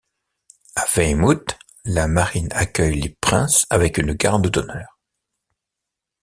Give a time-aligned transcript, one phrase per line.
[0.75, 4.97] À Weymouth, la marine accueille les princes avec une garde d'honneur.